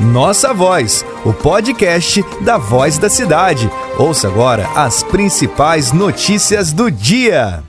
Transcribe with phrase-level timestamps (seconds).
[0.00, 3.68] Nossa Voz, o podcast da Voz da Cidade.
[3.98, 7.64] Ouça agora as principais notícias do dia.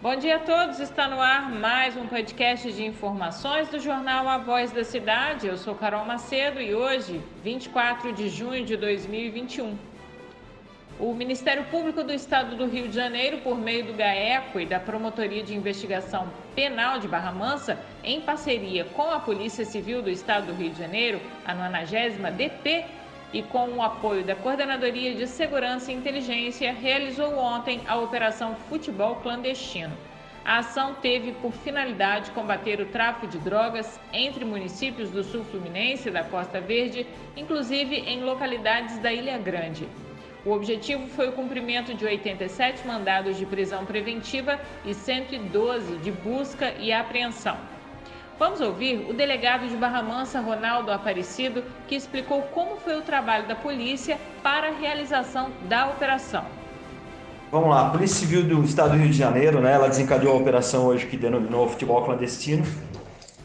[0.00, 4.38] Bom dia a todos, está no ar mais um podcast de informações do jornal A
[4.38, 5.46] Voz da Cidade.
[5.46, 9.76] Eu sou Carol Macedo e hoje, 24 de junho de 2021.
[10.98, 14.80] O Ministério Público do Estado do Rio de Janeiro, por meio do GAECO e da
[14.80, 20.46] Promotoria de Investigação Penal de Barra Mansa, em parceria com a Polícia Civil do Estado
[20.46, 22.86] do Rio de Janeiro, a 90 DP,
[23.34, 29.16] e com o apoio da Coordenadoria de Segurança e Inteligência, realizou ontem a Operação Futebol
[29.16, 29.94] Clandestino.
[30.42, 36.08] A ação teve por finalidade combater o tráfico de drogas entre municípios do sul fluminense
[36.08, 37.06] e da Costa Verde,
[37.36, 39.86] inclusive em localidades da Ilha Grande.
[40.46, 46.72] O objetivo foi o cumprimento de 87 mandados de prisão preventiva e 112 de busca
[46.78, 47.58] e apreensão.
[48.38, 53.48] Vamos ouvir o delegado de Barra Mansa, Ronaldo Aparecido, que explicou como foi o trabalho
[53.48, 56.44] da polícia para a realização da operação.
[57.50, 60.36] Vamos lá, a Polícia Civil do Estado do Rio de Janeiro, né, ela desencadeou a
[60.36, 62.64] operação hoje que denominou futebol clandestino.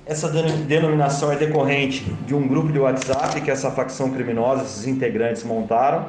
[0.05, 5.43] Essa denominação é decorrente de um grupo de WhatsApp que essa facção criminosa, esses integrantes
[5.43, 6.05] montaram.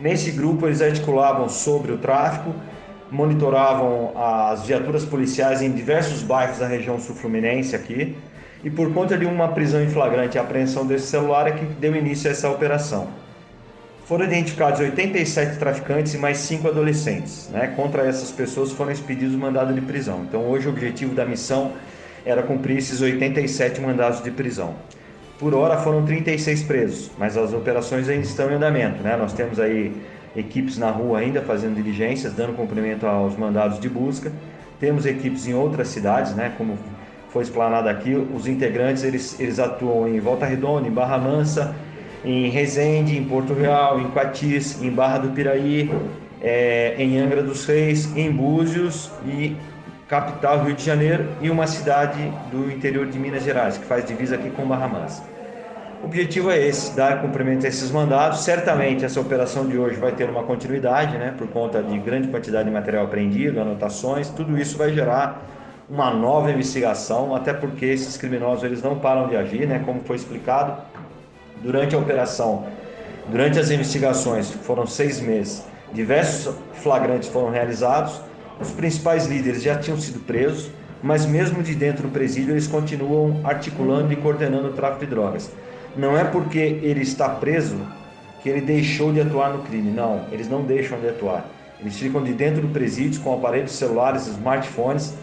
[0.00, 2.52] Nesse grupo eles articulavam sobre o tráfico,
[3.14, 8.16] monitoravam as viaturas policiais em diversos bairros da região sul-fluminense aqui,
[8.64, 11.94] e por conta de uma prisão em flagrante e apreensão desse celular é que deu
[11.94, 13.08] início a essa operação.
[14.06, 17.48] Foram identificados 87 traficantes e mais 5 adolescentes.
[17.50, 17.72] Né?
[17.76, 20.24] Contra essas pessoas foram expedidos mandado de prisão.
[20.28, 21.72] Então hoje o objetivo da missão
[22.24, 24.74] era cumprir esses 87 mandados de prisão.
[25.38, 29.02] Por hora foram 36 presos, mas as operações ainda estão em andamento.
[29.02, 29.16] Né?
[29.16, 29.94] Nós temos aí
[30.36, 34.32] equipes na rua ainda fazendo diligências, dando cumprimento aos mandados de busca.
[34.80, 36.78] Temos equipes em outras cidades, né, como
[37.30, 41.74] foi explanado aqui, os integrantes eles, eles atuam em Volta Redonda, em Barra Mansa,
[42.24, 45.90] em Resende, em Porto Real, em Quatis, em Barra do Piraí,
[46.40, 49.56] é, em Angra dos Reis, em Búzios e
[50.08, 54.36] capital Rio de Janeiro e uma cidade do interior de Minas Gerais, que faz divisa
[54.36, 55.33] aqui com Barra Mansa.
[56.04, 58.40] O objetivo é esse, dar cumprimento a esses mandados.
[58.40, 62.68] Certamente essa operação de hoje vai ter uma continuidade, né, por conta de grande quantidade
[62.68, 65.42] de material apreendido, anotações, tudo isso vai gerar
[65.88, 70.16] uma nova investigação, até porque esses criminosos eles não param de agir, né, como foi
[70.16, 70.76] explicado
[71.62, 72.66] durante a operação,
[73.30, 78.20] durante as investigações, foram seis meses, diversos flagrantes foram realizados,
[78.60, 80.70] os principais líderes já tinham sido presos,
[81.02, 85.50] mas mesmo de dentro do presídio eles continuam articulando e coordenando o tráfico de drogas.
[85.96, 87.76] Não é porque ele está preso
[88.42, 89.90] que ele deixou de atuar no crime.
[89.90, 91.46] Não, eles não deixam de atuar.
[91.80, 95.14] Eles ficam de dentro do presídio com aparelhos celulares, smartphones,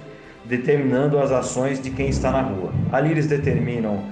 [0.45, 2.71] determinando as ações de quem está na rua.
[2.91, 4.03] Ali eles determinam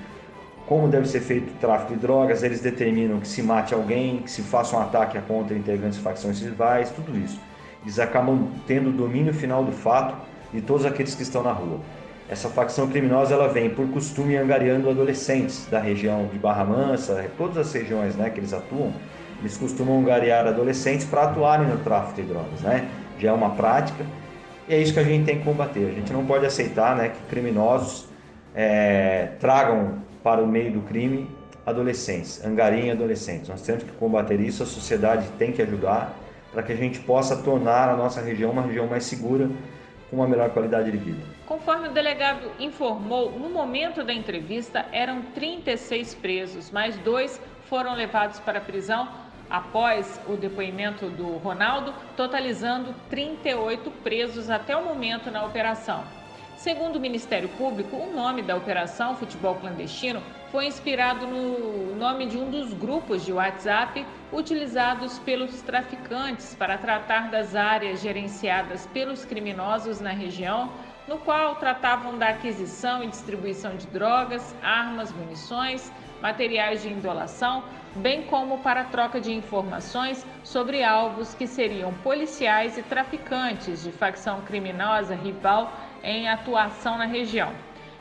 [0.70, 4.30] como deve ser feito o tráfico de drogas, eles determinam que se mate alguém, que
[4.30, 7.42] se faça um ataque contra integrantes de facções rivais, tudo isso.
[7.82, 10.16] Eles acabam tendo o domínio final do fato
[10.54, 11.80] de todos aqueles que estão na rua.
[12.30, 17.58] Essa facção criminosa ela vem por costume angariando adolescentes da região de Barra Mansa, todas
[17.58, 18.94] as regiões né, que eles atuam,
[19.40, 22.62] eles costumam angariar adolescentes para atuarem no tráfico de drogas.
[22.62, 22.88] Né?
[23.18, 24.06] Já é uma prática
[24.68, 25.88] e é isso que a gente tem que combater.
[25.88, 28.08] A gente não pode aceitar né, que criminosos
[28.54, 31.28] é, tragam para o meio do crime
[31.66, 33.50] adolescentes, angariem adolescentes.
[33.50, 36.16] Nós temos que combater isso, a sociedade tem que ajudar
[36.52, 39.50] para que a gente possa tornar a nossa região uma região mais segura
[40.10, 41.39] com uma melhor qualidade de vida.
[41.50, 48.40] Conforme o delegado informou, no momento da entrevista eram 36 presos, mais dois foram levados
[48.40, 49.10] para a prisão
[49.50, 56.04] após o depoimento do Ronaldo, totalizando 38 presos até o momento na operação.
[56.56, 62.38] Segundo o Ministério Público, o nome da operação Futebol Clandestino foi inspirado no nome de
[62.38, 70.00] um dos grupos de WhatsApp utilizados pelos traficantes para tratar das áreas gerenciadas pelos criminosos
[70.00, 70.72] na região,
[71.10, 75.92] no qual tratavam da aquisição e distribuição de drogas, armas, munições,
[76.22, 77.64] materiais de indolação,
[77.96, 84.42] bem como para troca de informações sobre alvos que seriam policiais e traficantes de facção
[84.42, 85.74] criminosa rival
[86.04, 87.52] em atuação na região.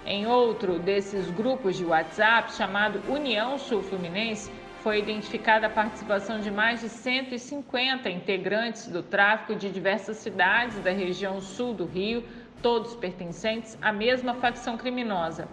[0.04, 4.50] Em outro desses grupos de WhatsApp, chamado União Sul Fluminense,
[4.82, 10.90] foi identificada a participação de mais de 150 integrantes do tráfico de diversas cidades da
[10.90, 12.22] região sul do Rio,
[12.62, 15.49] todos pertencentes à mesma facção criminosa.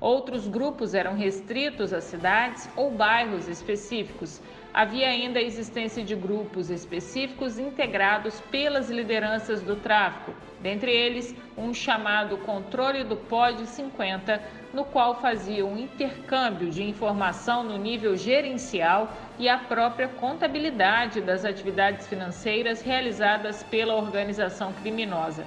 [0.00, 4.40] Outros grupos eram restritos a cidades ou bairros específicos.
[4.72, 11.74] Havia ainda a existência de grupos específicos integrados pelas lideranças do tráfico, dentre eles um
[11.74, 14.40] chamado Controle do POD 50,
[14.72, 21.44] no qual fazia um intercâmbio de informação no nível gerencial e a própria contabilidade das
[21.44, 25.44] atividades financeiras realizadas pela organização criminosa.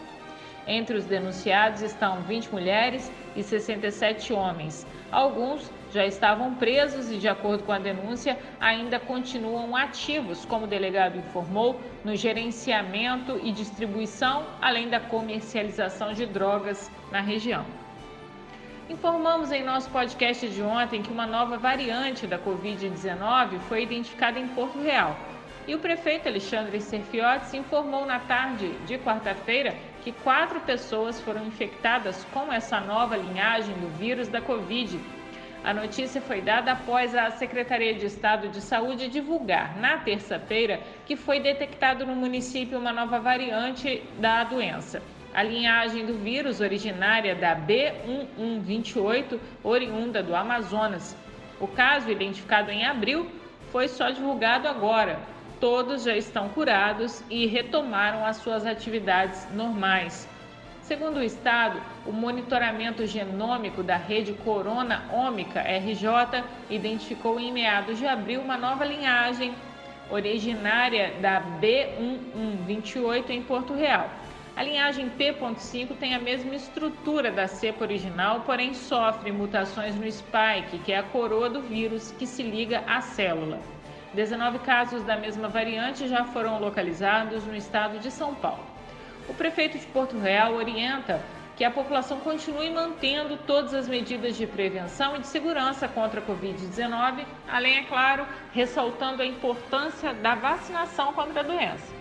[0.67, 4.85] Entre os denunciados estão 20 mulheres e 67 homens.
[5.11, 10.67] Alguns já estavam presos e, de acordo com a denúncia, ainda continuam ativos, como o
[10.67, 17.65] delegado informou, no gerenciamento e distribuição, além da comercialização de drogas na região.
[18.89, 24.47] Informamos em nosso podcast de ontem que uma nova variante da Covid-19 foi identificada em
[24.49, 25.15] Porto Real.
[25.67, 32.25] E o prefeito Alexandre Serfiotti informou na tarde de quarta-feira que quatro pessoas foram infectadas
[32.33, 34.99] com essa nova linhagem do vírus da Covid
[35.63, 41.15] a notícia foi dada após a Secretaria de Estado de Saúde divulgar na terça-feira que
[41.15, 45.03] foi detectado no município uma nova variante da doença.
[45.31, 51.15] A linhagem do vírus originária da B1128, oriunda do Amazonas.
[51.59, 53.29] O caso, identificado em abril,
[53.71, 55.19] foi só divulgado agora.
[55.61, 60.27] Todos já estão curados e retomaram as suas atividades normais.
[60.81, 68.07] Segundo o Estado, o monitoramento genômico da rede Corona Ômica RJ identificou em meados de
[68.07, 69.53] abril uma nova linhagem
[70.09, 74.09] originária da B1128 em Porto Real.
[74.55, 80.79] A linhagem P.5 tem a mesma estrutura da cepa original, porém sofre mutações no spike,
[80.83, 83.59] que é a coroa do vírus que se liga à célula.
[84.13, 88.63] 19 casos da mesma variante já foram localizados no estado de São Paulo.
[89.29, 91.21] O prefeito de Porto Real orienta
[91.55, 96.23] que a população continue mantendo todas as medidas de prevenção e de segurança contra a
[96.23, 101.93] Covid-19, além, é claro, ressaltando a importância da vacinação contra a doença.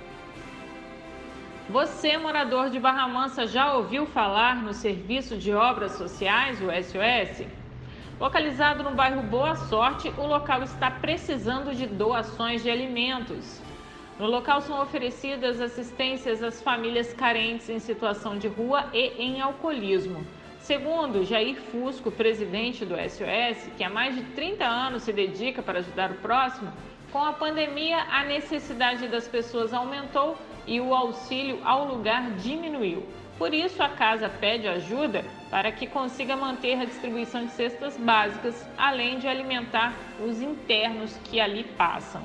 [1.68, 7.59] Você, morador de Barra Mansa, já ouviu falar no Serviço de Obras Sociais, o SOS?
[8.20, 13.62] Localizado no bairro Boa Sorte, o local está precisando de doações de alimentos.
[14.18, 20.22] No local são oferecidas assistências às famílias carentes em situação de rua e em alcoolismo.
[20.58, 25.78] Segundo Jair Fusco, presidente do SOS, que há mais de 30 anos se dedica para
[25.78, 26.70] ajudar o próximo,
[27.10, 33.02] com a pandemia a necessidade das pessoas aumentou e o auxílio ao lugar diminuiu.
[33.40, 38.68] Por isso, a casa pede ajuda para que consiga manter a distribuição de cestas básicas,
[38.76, 42.20] além de alimentar os internos que ali passam.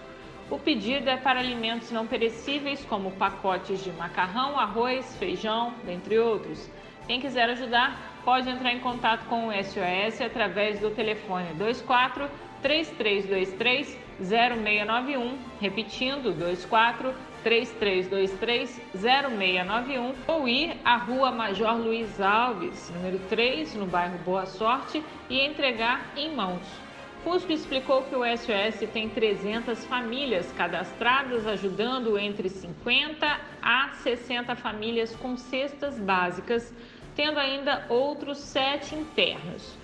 [0.51, 6.69] O pedido é para alimentos não perecíveis, como pacotes de macarrão, arroz, feijão, dentre outros.
[7.07, 12.29] Quem quiser ajudar, pode entrar em contato com o SOS através do telefone 24
[12.61, 23.75] 3323 0691, repetindo 24 3323 0691, ou ir à Rua Major Luiz Alves, número 3,
[23.75, 26.85] no bairro Boa Sorte, e entregar em mãos.
[27.23, 35.15] Fusco explicou que o SOS tem 300 famílias cadastradas, ajudando entre 50 a 60 famílias
[35.15, 36.71] com cestas básicas,
[37.15, 39.75] tendo ainda outros sete internos.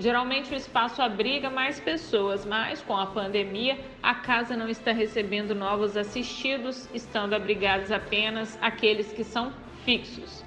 [0.00, 5.56] Geralmente o espaço abriga mais pessoas, mas com a pandemia a casa não está recebendo
[5.56, 9.52] novos assistidos, estando abrigados apenas aqueles que são
[9.84, 10.44] fixos.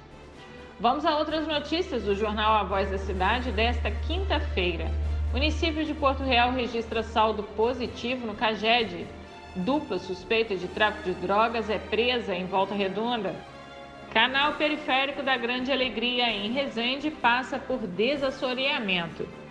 [0.80, 4.90] Vamos a outras notícias do jornal A Voz da Cidade desta quinta-feira.
[5.32, 9.06] Município de Porto Real registra saldo positivo no CAGED.
[9.54, 13.36] Dupla suspeita de tráfico de drogas é presa em Volta Redonda.
[14.14, 19.41] Canal periférico da Grande Alegria em Resende passa por desassoreamento.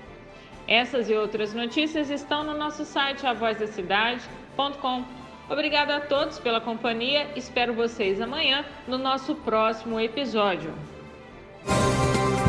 [0.71, 5.03] Essas e outras notícias estão no nosso site avozdacidade.com.
[5.49, 7.27] Obrigado a todos pela companhia.
[7.35, 10.73] Espero vocês amanhã no nosso próximo episódio.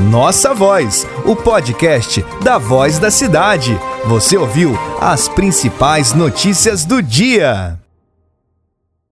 [0.09, 3.73] Nossa Voz, o podcast da Voz da Cidade.
[4.07, 7.82] Você ouviu as principais notícias do dia.